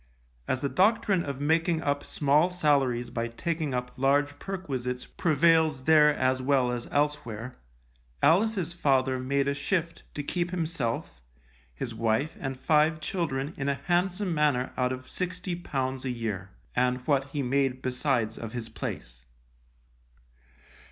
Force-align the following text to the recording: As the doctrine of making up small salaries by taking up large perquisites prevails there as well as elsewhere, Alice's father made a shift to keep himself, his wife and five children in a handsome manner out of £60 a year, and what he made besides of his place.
As 0.47 0.61
the 0.61 0.67
doctrine 0.69 1.23
of 1.23 1.39
making 1.39 1.83
up 1.83 2.03
small 2.03 2.49
salaries 2.49 3.11
by 3.11 3.27
taking 3.27 3.75
up 3.75 3.99
large 3.99 4.39
perquisites 4.39 5.05
prevails 5.05 5.83
there 5.83 6.09
as 6.15 6.41
well 6.41 6.71
as 6.71 6.87
elsewhere, 6.89 7.59
Alice's 8.19 8.73
father 8.73 9.19
made 9.19 9.47
a 9.47 9.53
shift 9.53 10.01
to 10.15 10.23
keep 10.23 10.49
himself, 10.49 11.21
his 11.75 11.93
wife 11.93 12.35
and 12.39 12.59
five 12.59 12.99
children 12.99 13.53
in 13.57 13.69
a 13.69 13.75
handsome 13.75 14.33
manner 14.33 14.73
out 14.75 14.91
of 14.91 15.05
£60 15.05 16.03
a 16.03 16.09
year, 16.09 16.49
and 16.75 17.05
what 17.05 17.25
he 17.25 17.43
made 17.43 17.83
besides 17.83 18.39
of 18.39 18.53
his 18.53 18.69
place. 18.69 19.21